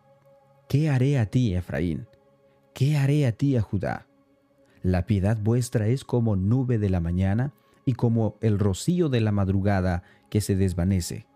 ¿Qué 0.71 0.89
haré 0.89 1.19
a 1.19 1.27
ti, 1.27 1.53
Efraín? 1.57 2.07
¿Qué 2.75 2.97
haré 2.97 3.27
a 3.27 3.33
ti, 3.33 3.57
a 3.57 3.61
Judá? 3.61 4.07
La 4.85 5.05
piedad 5.05 5.37
vuestra 5.37 5.89
es 5.89 6.05
como 6.05 6.37
nube 6.37 6.79
de 6.79 6.89
la 6.89 7.01
mañana 7.01 7.53
y 7.85 7.95
como 7.95 8.37
el 8.41 8.57
rocío 8.57 9.09
de 9.09 9.21
la 9.21 9.33
madrugada 9.33 10.05
que 10.31 10.41
se 10.41 10.55
desvanece. 10.55 11.27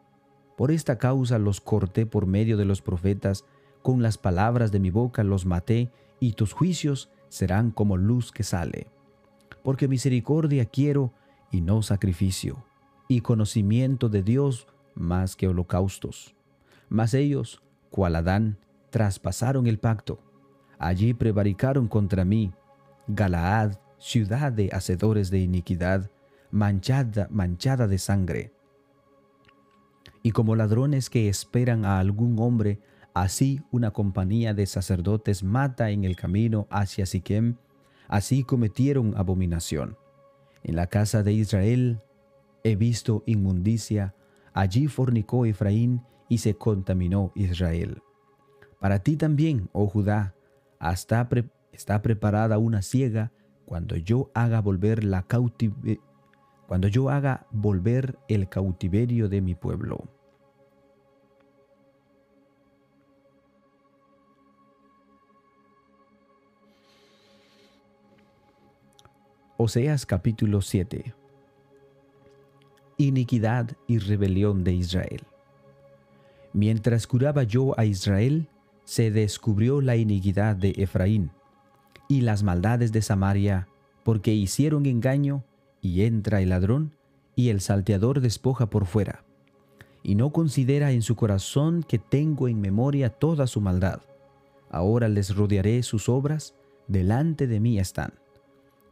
Por 0.57 0.71
esta 0.71 0.99
causa 0.99 1.41
los 1.41 1.61
corté 1.61 2.07
por 2.07 2.27
medio 2.29 2.57
de 2.57 2.65
los 2.65 2.81
profetas, 2.81 3.45
con 3.83 4.03
las 4.03 4.19
palabras 4.19 4.71
de 4.71 4.79
mi 4.79 4.91
boca 4.91 5.25
los 5.25 5.47
maté, 5.47 5.91
y 6.21 6.35
tus 6.35 6.53
juicios 6.53 7.11
serán 7.29 7.73
como 7.73 7.97
luz 7.97 8.31
que 8.31 8.45
sale. 8.45 8.87
Porque 9.65 9.89
misericordia 9.89 10.65
quiero 10.65 11.13
y 11.51 11.61
no 11.61 11.83
sacrificio, 11.83 12.65
y 13.15 13.21
conocimiento 13.21 14.09
de 14.09 14.23
Dios 14.23 14.67
más 14.95 15.37
que 15.37 15.49
holocaustos. 15.49 16.35
Mas 16.89 17.15
ellos, 17.15 17.63
cual 17.91 18.17
Adán, 18.17 18.59
traspasaron 18.91 19.67
el 19.67 19.79
pacto. 19.79 20.21
Allí 20.79 21.15
prevaricaron 21.15 21.89
contra 21.89 22.25
mí. 22.25 22.53
Galaad, 23.07 23.79
ciudad 23.99 24.53
de 24.53 24.69
hacedores 24.73 25.31
de 25.31 25.41
iniquidad, 25.41 26.11
manchada, 26.51 27.29
manchada 27.31 27.87
de 27.87 27.99
sangre. 27.99 28.53
y 30.23 30.31
como 30.31 30.57
ladrones 30.57 31.11
que 31.11 31.29
esperan 31.29 31.85
a 31.85 31.99
algún 31.99 32.39
hombre, 32.39 32.81
así 33.13 33.61
una 33.71 33.91
compañía 33.91 34.55
de 34.55 34.65
sacerdotes 34.67 35.43
mata 35.43 35.91
en 35.91 36.05
el 36.05 36.17
camino 36.17 36.67
hacia 36.71 37.05
Siquem, 37.05 37.57
así 38.09 38.43
cometieron 38.43 39.15
abominación. 39.19 39.99
En 40.63 40.77
la 40.77 40.87
casa 40.87 41.23
de 41.23 41.35
Israel 41.35 42.01
he 42.65 42.77
visto 42.77 43.23
inmundicia, 43.27 44.15
allí 44.55 44.89
fornicó 44.89 45.45
Efraín 45.45 46.03
y 46.29 46.39
se 46.39 46.57
contaminó 46.57 47.31
Israel. 47.35 48.03
Para 48.81 49.01
ti 49.01 49.17
también, 49.17 49.69
oh 49.73 49.87
Judá, 49.87 50.35
hasta 50.79 51.29
está 51.73 52.01
preparada 52.03 52.59
una 52.59 52.81
ciega 52.83 53.33
cuando 53.67 53.97
yo 53.97 54.31
haga 54.35 54.61
volver 54.61 55.05
la 55.05 55.27
cuando 56.67 56.89
yo 56.89 57.11
haga 57.11 57.47
volver 57.51 58.19
el 58.29 58.49
cautiverio 58.49 59.29
de 59.29 59.43
mi 59.43 59.55
pueblo. 59.55 60.09
Oseas 69.59 70.05
capítulo 70.07 70.63
7 70.63 71.15
Iniquidad 72.97 73.77
y 73.89 73.99
rebelión 73.99 74.63
de 74.63 74.73
Israel. 74.73 75.23
Mientras 76.53 77.09
curaba 77.09 77.43
yo 77.43 77.77
a 77.77 77.85
Israel, 77.85 78.49
se 78.85 79.11
descubrió 79.11 79.81
la 79.81 79.97
iniquidad 79.97 80.55
de 80.55 80.75
Efraín 80.77 81.33
y 82.07 82.21
las 82.21 82.45
maldades 82.45 82.93
de 82.93 83.03
Samaria, 83.03 83.67
porque 84.05 84.33
hicieron 84.33 84.87
engaño, 84.87 85.43
y 85.81 86.03
entra 86.03 86.41
el 86.41 86.51
ladrón, 86.51 86.93
y 87.35 87.49
el 87.49 87.61
salteador 87.61 88.21
despoja 88.21 88.71
por 88.71 88.87
fuera, 88.87 89.25
y 90.05 90.15
no 90.15 90.31
considera 90.31 90.93
en 90.93 91.03
su 91.03 91.17
corazón 91.17 91.83
que 91.83 91.99
tengo 91.99 92.47
en 92.47 92.61
memoria 92.61 93.11
toda 93.11 93.49
su 93.49 93.61
maldad. 93.61 94.03
Ahora 94.71 95.09
les 95.09 95.35
rodearé 95.35 95.83
sus 95.83 96.09
obras, 96.09 96.55
delante 96.87 97.49
de 97.49 97.59
mí 97.59 97.81
están. 97.81 98.13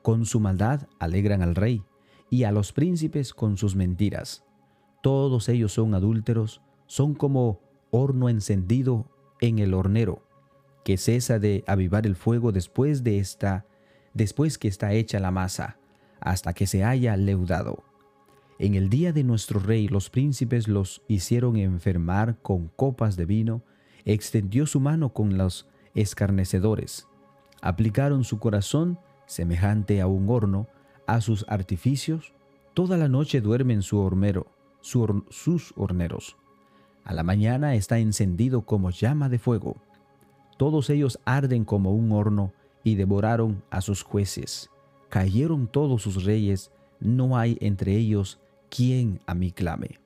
Con 0.03 0.27
su 0.27 0.41
maldad 0.41 0.89
alegran 0.99 1.43
al 1.43 1.55
rey 1.55 1.85
y 2.33 2.45
a 2.45 2.51
los 2.51 2.73
príncipes 2.73 3.35
con 3.35 3.59
sus 3.59 3.77
mentiras. 3.77 4.43
Todos 5.03 5.51
ellos 5.51 5.75
son 5.75 5.95
adúlteros, 5.95 6.63
son 6.87 7.13
como 7.13 7.61
horno 7.91 8.31
encendido 8.31 9.07
en 9.43 9.59
el 9.59 9.75
hornero, 9.75 10.27
que 10.83 10.97
cesa 10.97 11.39
de 11.39 11.63
avivar 11.67 12.07
el 12.07 12.17
fuego 12.17 12.51
después 12.51 13.05
de 13.05 13.19
esta, 13.19 13.67
después 14.15 14.57
que 14.57 14.69
está 14.69 14.95
hecha 14.95 15.21
la 15.21 15.31
masa, 15.31 15.77
hasta 16.21 16.55
que 16.55 16.67
se 16.67 16.85
haya 16.85 17.19
leudado. 17.19 17.85
En 18.59 18.77
el 18.77 18.89
día 18.89 19.13
de 19.13 19.25
nuestro 19.25 19.61
rey 19.61 19.87
los 19.87 20.09
príncipes 20.09 20.69
los 20.69 21.03
hicieron 21.09 21.59
enfermar 21.59 22.39
con 22.41 22.69
copas 22.69 23.19
de 23.19 23.27
vino, 23.27 23.63
extendió 24.07 24.65
su 24.65 24.81
mano 24.81 25.13
con 25.13 25.37
los 25.37 25.69
escarnecedores, 25.95 27.07
aplicaron 27.61 28.25
su 28.25 28.39
corazón 28.39 28.99
semejante 29.27 30.01
a 30.01 30.07
un 30.07 30.31
horno, 30.31 30.67
a 31.07 31.21
sus 31.21 31.45
artificios, 31.49 32.33
toda 32.75 32.97
la 32.97 33.09
noche 33.09 33.41
duermen 33.41 33.83
su 33.83 33.99
hormero, 33.99 34.47
sus 34.81 35.73
horneros. 35.77 36.37
A 37.05 37.15
la 37.15 37.23
mañana 37.23 37.75
está 37.75 37.99
encendido 37.99 38.63
como 38.63 38.91
llama 38.91 39.29
de 39.29 39.39
fuego. 39.39 39.77
Todos 40.57 40.91
ellos 40.91 41.19
arden 41.25 41.65
como 41.65 41.93
un 41.93 42.13
horno 42.13 42.53
y 42.85 42.95
devoraron 42.95 43.63
a 43.71 43.81
sus 43.81 44.03
jueces. 44.03 44.71
Cayeron 45.09 45.67
todos 45.67 46.03
sus 46.03 46.25
reyes, 46.25 46.71
no 47.01 47.37
hay 47.37 47.59
entre 47.61 47.97
ellos 47.97 48.41
quien 48.71 49.21
a 49.27 49.35
mí 49.35 49.51
clame. 49.51 50.01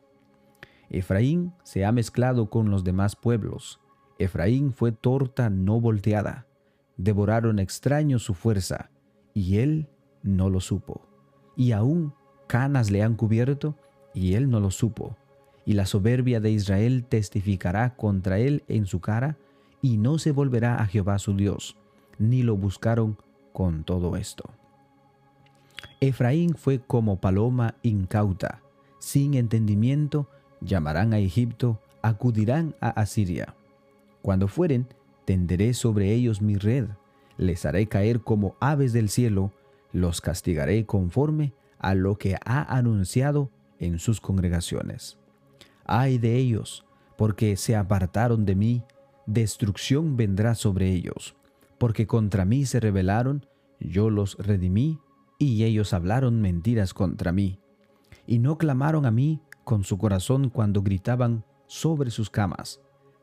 Efraín 0.89 1.53
se 1.63 1.85
ha 1.85 1.93
mezclado 1.93 2.49
con 2.49 2.71
los 2.71 2.85
demás 2.85 3.17
pueblos. 3.17 3.81
Efraín 4.19 4.73
fue 4.73 4.93
torta 4.93 5.51
no 5.51 5.81
volteada. 5.81 6.47
Devoraron 6.97 7.59
extraños 7.59 8.23
su 8.23 8.35
fuerza 8.35 8.91
y 9.35 9.59
él 9.59 9.89
no 10.27 10.51
lo 10.51 10.61
supo. 10.61 11.01
Y 11.57 11.73
aún 11.73 12.13
canas 12.47 12.91
le 12.91 13.03
han 13.03 13.15
cubierto, 13.15 13.75
y 14.13 14.35
él 14.35 14.51
no 14.51 14.61
lo 14.61 14.71
supo. 14.71 15.17
Y 15.65 15.73
la 15.73 15.87
soberbia 15.87 16.41
de 16.41 16.51
Israel 16.51 17.05
testificará 17.09 17.97
contra 17.97 18.39
él 18.39 18.63
en 18.69 18.87
su 18.87 19.01
cara, 19.01 19.37
y 19.81 19.97
no 19.97 20.19
se 20.19 20.33
volverá 20.33 20.77
a 20.77 20.87
Jehová 20.87 21.19
su 21.19 21.35
Dios, 21.35 21.77
ni 22.19 22.43
lo 22.43 22.57
buscaron 22.57 23.17
con 23.53 23.85
todo 23.85 24.17
esto. 24.17 24.51
Efraín 26.01 26.55
fue 26.55 26.81
como 26.81 27.21
paloma 27.21 27.75
incauta, 27.83 28.61
sin 28.99 29.35
entendimiento, 29.35 30.29
llamarán 30.61 31.13
a 31.13 31.19
Egipto, 31.19 31.81
acudirán 32.03 32.75
a 32.81 32.89
Asiria. 32.91 33.55
Cuando 34.23 34.49
fueren, 34.49 34.87
tenderé 35.25 35.75
sobre 35.75 36.13
ellos 36.13 36.43
mi 36.43 36.57
red, 36.57 36.87
les 37.39 37.65
haré 37.67 37.87
caer 37.87 38.21
como 38.21 38.57
aves 38.61 38.93
del 38.93 39.09
cielo, 39.09 39.53
los 39.97 40.21
castigaré 40.21 40.85
conforme 40.85 41.55
a 41.79 41.95
lo 41.95 42.17
que 42.17 42.37
ha 42.45 42.77
anunciado 42.77 43.51
en 43.79 43.99
sus 43.99 44.21
congregaciones. 44.21 45.19
Ay 45.87 46.19
de 46.19 46.37
ellos, 46.37 46.85
porque 47.17 47.57
se 47.57 47.77
apartaron 47.77 48.45
de 48.45 48.55
mí, 48.55 48.83
destrucción 49.25 50.17
vendrá 50.17 50.55
sobre 50.55 50.91
ellos, 50.91 51.35
porque 51.79 52.07
contra 52.07 52.45
mí 52.45 52.67
se 52.67 52.79
rebelaron, 52.79 53.47
yo 53.81 54.11
los 54.11 54.37
redimí, 54.39 55.01
y 55.39 55.65
ellos 55.65 55.95
hablaron 55.95 56.43
mentiras 56.43 56.93
contra 56.93 57.33
mí, 57.33 57.59
y 58.27 58.39
no 58.39 58.59
clamaron 58.59 59.07
a 59.07 59.11
mí 59.11 59.41
con 59.65 59.83
su 59.85 59.97
corazón 59.97 60.51
cuando 60.51 60.83
gritaban 60.83 61.45
sobre 61.67 62.11
sus 62.11 62.29
camas. 62.29 62.81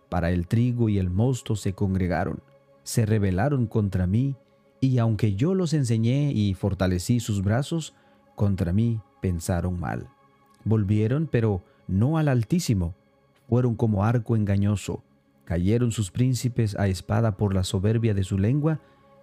Para 0.09 0.31
el 0.31 0.47
trigo 0.47 0.89
y 0.89 0.97
el 0.97 1.09
mosto 1.09 1.55
se 1.55 1.73
congregaron, 1.73 2.41
se 2.83 3.05
rebelaron 3.05 3.67
contra 3.67 4.07
mí, 4.07 4.35
y 4.83 4.99
aunque 4.99 5.33
yo 5.35 5.55
los 5.55 5.71
enseñé 5.71 6.33
y 6.33 6.53
fortalecí 6.55 7.21
sus 7.21 7.41
brazos, 7.41 7.93
contra 8.35 8.73
mí 8.73 8.99
pensaron 9.21 9.79
mal. 9.79 10.09
Volvieron, 10.65 11.29
pero 11.31 11.63
no 11.87 12.17
al 12.17 12.27
Altísimo, 12.27 12.93
fueron 13.47 13.75
como 13.75 14.03
arco 14.03 14.35
engañoso, 14.35 15.01
cayeron 15.45 15.93
sus 15.93 16.11
príncipes 16.11 16.77
a 16.77 16.89
espada 16.89 17.37
por 17.37 17.55
la 17.55 17.63
soberbia 17.63 18.13
de 18.13 18.25
su 18.25 18.37
lengua, 18.37 18.81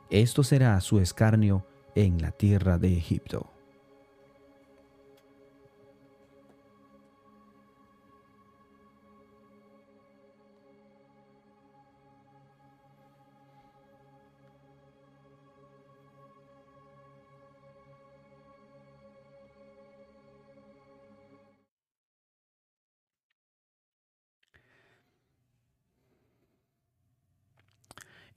esto 0.09 0.45
será 0.45 0.81
su 0.81 0.99
escarnio 0.99 1.67
en 1.95 2.23
la 2.23 2.31
tierra 2.31 2.79
de 2.79 2.97
Egipto. 2.97 3.53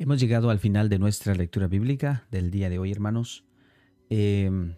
Hemos 0.04 0.20
llegado 0.20 0.50
al 0.50 0.60
final 0.60 0.90
de 0.90 1.00
nuestra 1.00 1.34
lectura 1.34 1.68
bíblica 1.68 2.26
del 2.30 2.52
día 2.52 2.70
de 2.70 2.78
hoy, 2.78 2.92
hermanos. 2.92 3.46
Em, 4.10 4.76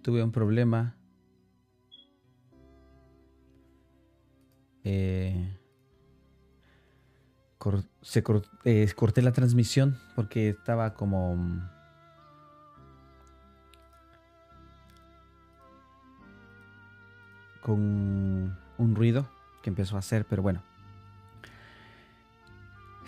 tuve 0.00 0.22
un 0.22 0.32
problema. 0.32 0.96
Eh, 4.84 5.54
se 8.00 8.24
eh, 8.64 8.90
corté 8.96 9.20
la 9.20 9.32
transmisión 9.32 9.98
porque 10.16 10.48
estaba 10.48 10.94
como 10.94 11.36
con 17.60 18.56
un 18.78 18.94
ruido 18.94 19.28
que 19.62 19.68
empezó 19.68 19.96
a 19.96 19.98
hacer, 19.98 20.24
pero 20.24 20.40
bueno, 20.40 20.62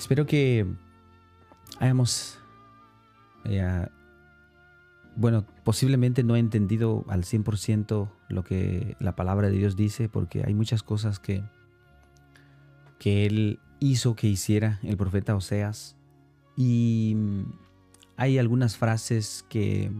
Espero 0.00 0.24
que 0.24 0.66
hayamos, 1.78 2.38
eh, 3.44 3.86
bueno, 5.14 5.44
posiblemente 5.62 6.24
no 6.24 6.36
he 6.36 6.38
entendido 6.38 7.04
al 7.06 7.24
100% 7.24 8.10
lo 8.30 8.42
que 8.42 8.96
la 8.98 9.14
palabra 9.14 9.50
de 9.50 9.58
Dios 9.58 9.76
dice, 9.76 10.08
porque 10.08 10.42
hay 10.42 10.54
muchas 10.54 10.82
cosas 10.82 11.18
que, 11.18 11.44
que 12.98 13.26
Él 13.26 13.60
hizo 13.78 14.16
que 14.16 14.26
hiciera 14.26 14.80
el 14.84 14.96
profeta 14.96 15.36
Oseas. 15.36 15.98
Y 16.56 17.14
hay 18.16 18.38
algunas 18.38 18.78
frases 18.78 19.44
que 19.50 19.92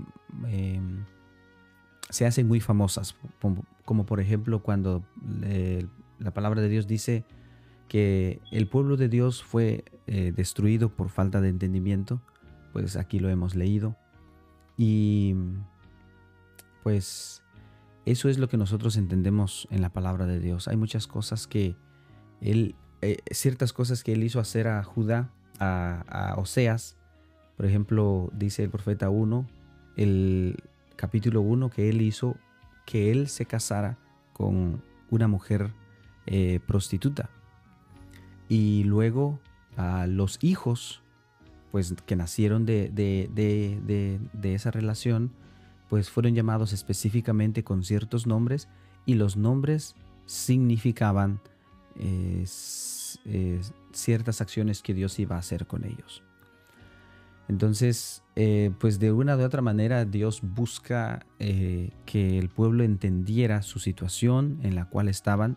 em, 0.47 1.05
se 2.09 2.25
hacen 2.25 2.49
muy 2.49 2.61
famosas, 2.61 3.17
como, 3.85 4.07
por 4.07 4.19
ejemplo 4.19 4.63
cuando 4.63 5.05
eh, 5.43 5.87
la 6.19 6.33
palabra 6.33 6.63
de 6.63 6.71
Dios 6.71 6.87
dice, 6.87 7.27
que 7.90 8.40
el 8.53 8.68
pueblo 8.68 8.96
de 8.96 9.09
Dios 9.09 9.42
fue 9.42 9.85
eh, 10.07 10.33
destruido 10.35 10.90
por 10.90 11.09
falta 11.09 11.40
de 11.40 11.48
entendimiento, 11.48 12.22
pues 12.72 12.94
aquí 12.94 13.18
lo 13.18 13.29
hemos 13.31 13.57
leído. 13.57 13.96
Y 14.76 15.35
pues 16.85 17.42
Eso 18.07 18.29
es 18.29 18.38
lo 18.38 18.48
que 18.48 18.57
nosotros 18.57 18.96
entendemos 18.96 19.66
en 19.72 19.83
la 19.83 19.88
palabra 19.88 20.26
de 20.26 20.38
Dios. 20.38 20.68
Hay 20.68 20.76
muchas 20.76 21.09
cosas 21.09 21.48
que 21.48 21.74
Él, 22.40 22.76
eh, 23.03 23.18
ciertas 23.33 23.72
cosas 23.72 24.05
que 24.05 24.12
Él 24.12 24.22
hizo 24.22 24.38
hacer 24.38 24.68
a 24.68 24.85
Judá, 24.85 25.33
a, 25.59 26.37
Oseas. 26.38 26.96
Por 27.57 27.66
ejemplo, 27.66 28.31
dice 28.33 28.62
el 28.62 28.70
profeta 28.70 29.11
1, 29.11 29.46
el 29.96 30.62
capítulo 30.94 31.40
1, 31.40 31.70
que 31.70 31.88
Él 31.88 32.03
hizo 32.03 32.37
que 32.87 33.11
Él 33.11 33.26
se 33.26 33.46
casara 33.46 33.98
con 34.33 34.81
una 35.11 35.26
mujer 35.26 35.72
eh, 36.26 36.61
prostituta. 36.64 37.31
Y 38.51 38.83
luego 38.83 39.39
a 39.77 40.09
los 40.09 40.39
hijos, 40.43 41.03
pues 41.71 41.95
que 42.05 42.17
nacieron 42.17 42.67
de, 42.67 42.91
de, 42.93 44.55
esa 44.55 44.73
relación, 44.73 45.31
pues 45.89 46.11
fueron 46.11 46.35
llamados 46.35 46.73
específicamente 46.73 47.63
con 47.63 47.85
ciertos 47.85 48.27
nombres 48.27 48.69
y 49.07 49.15
los 49.15 49.37
nombres 49.37 49.95
significaban 50.27 51.41
eh, 51.97 52.45
eh, 53.25 53.61
ciertas 53.93 54.41
acciones 54.41 54.83
que 54.83 54.95
Dios 54.95 55.21
iba 55.21 55.37
a 55.37 55.39
hacer 55.39 55.69
con 55.69 55.85
ellos. 55.85 56.25
Entonces, 57.47 58.25
eh, 58.35 58.73
pues 58.81 58.99
de 58.99 59.13
una 59.13 59.37
u 59.37 59.43
otra 59.43 59.63
manera 59.63 60.05
Dios 60.05 60.41
busca 60.43 61.25
que 61.39 62.39
el 62.39 62.49
pueblo 62.49 62.83
entendiera 62.83 63.63
su 63.63 63.79
situación 63.79 64.59
en 64.65 64.75
la 64.75 64.87
cual 64.87 65.09
estaban, 65.09 65.57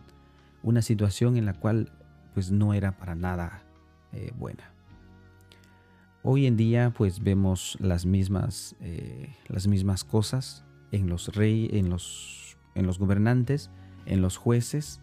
una 0.62 0.80
situación 0.80 1.36
en 1.36 1.46
la 1.46 1.54
cual 1.54 1.90
pues 2.34 2.50
no 2.50 2.74
era 2.74 2.98
para 2.98 3.14
nada 3.14 3.62
buena. 4.36 4.74
Hoy 6.26 6.46
en 6.46 6.56
día 6.56 6.90
pues 6.96 7.22
vemos 7.22 7.76
las 7.80 8.06
mismas, 8.06 8.76
eh, 8.80 9.28
las 9.48 9.66
mismas 9.66 10.04
cosas 10.04 10.64
en 10.90 11.10
los 11.10 11.34
reyes, 11.34 11.74
en 11.74 11.90
los, 11.90 12.56
en 12.74 12.86
los 12.86 12.98
gobernantes, 12.98 13.70
en 14.06 14.22
los 14.22 14.38
jueces. 14.38 15.02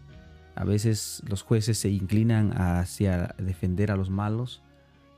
A 0.56 0.64
veces 0.64 1.22
los 1.28 1.42
jueces 1.42 1.78
se 1.78 1.90
inclinan 1.90 2.50
hacia 2.60 3.36
defender 3.38 3.92
a 3.92 3.96
los 3.96 4.10
malos 4.10 4.64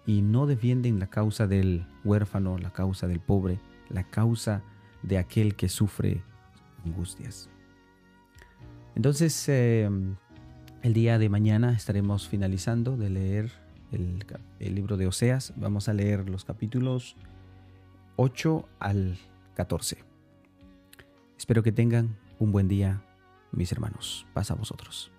y 0.04 0.20
no 0.20 0.46
defienden 0.46 0.98
la 0.98 1.06
causa 1.06 1.46
del 1.46 1.86
huérfano, 2.04 2.58
la 2.58 2.70
causa 2.70 3.06
del 3.06 3.20
pobre, 3.20 3.58
la 3.88 4.04
causa 4.04 4.62
de 5.02 5.16
aquel 5.16 5.54
que 5.54 5.70
sufre 5.70 6.22
angustias. 6.84 7.48
Entonces, 8.94 9.48
eh, 9.48 9.88
el 10.84 10.92
día 10.92 11.18
de 11.18 11.30
mañana 11.30 11.72
estaremos 11.72 12.28
finalizando 12.28 12.98
de 12.98 13.08
leer 13.08 13.50
el, 13.90 14.74
libro 14.74 14.98
de 14.98 15.06
Oseas. 15.06 15.54
Vamos 15.56 15.88
a 15.88 15.94
leer 15.94 16.28
los 16.28 16.44
capítulos 16.44 17.16
8 18.16 18.68
al 18.80 19.16
14. 19.54 20.04
Espero 21.38 21.62
que 21.62 21.72
tengan 21.72 22.18
un 22.38 22.52
buen 22.52 22.68
día, 22.68 23.02
mis 23.50 23.72
hermanos. 23.72 24.26
Paz 24.34 24.50
a 24.50 24.56
vosotros. 24.56 25.10